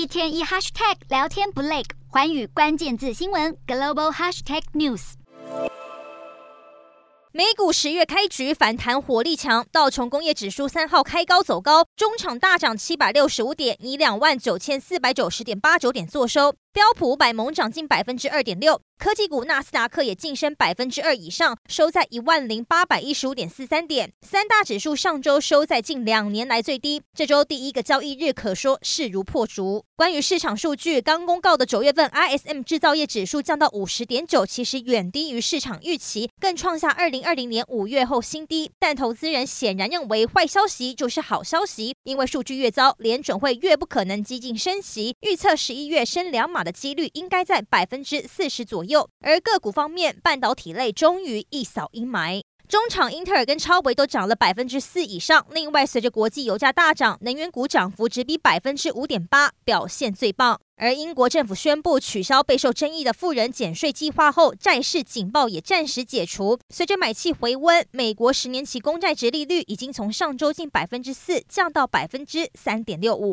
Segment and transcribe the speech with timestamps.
[0.00, 5.12] 一天一 hashtag 聊天不累，环宇关键字新闻 global hashtag news。
[7.32, 16.54] 美股十月开局反弹火力强，道琼工业指数三号开高走高，中场大涨七百六十五点，以两万九千四百九十点八九点作收。
[16.72, 18.80] 标普五百猛涨近百分之二点六。
[18.96, 24.12] 科技股纳斯达克也晋升百分之二以上，收在一万零八百一十五点四三点。
[24.20, 27.02] 三大指数上周收在近两年来最低。
[27.14, 29.82] 这周第一个交易日可说势如破竹。
[29.96, 38.70] 关于市场数据，刚公告的九月份 ISM 制造业指数降到五十点九，其实远低于市场预期，更创下二零二零年五月后新低。
[38.78, 45.14] 但投资人显然认为坏消息就是好消息，因为数据越糟，联准会越不可能激进升息。
[45.20, 49.08] 预测十一月升两码的几率应该在百分之四十左右。
[49.20, 55.44] 而个股方面，半导体类终于一扫阴霾，中场英特尔跟超维都涨了百分之四以上。
[55.50, 60.60] 另外，随着国际油价大涨，能源股涨幅直逼百分之五点八，表现最棒。
[60.76, 66.60] 而英国政府宣布取消备受争议的富人减税计划后，债市警报也暂时解除。
[66.70, 73.28] 随着买气回温，美国十年期公债殖利率已经从上周近百分之四降到百分之三点六五。